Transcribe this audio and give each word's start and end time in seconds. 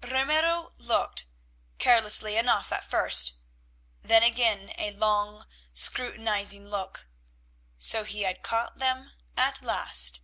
Ramiro 0.00 0.74
looked, 0.76 1.26
carelessly 1.80 2.36
enough 2.36 2.70
at 2.70 2.84
first, 2.88 3.32
then 4.00 4.22
again 4.22 4.70
a 4.78 4.92
long, 4.92 5.44
scrutinising 5.74 6.68
look. 6.68 7.08
So 7.78 8.04
he 8.04 8.22
had 8.22 8.44
caught 8.44 8.78
them 8.78 9.10
at 9.36 9.60
last! 9.60 10.20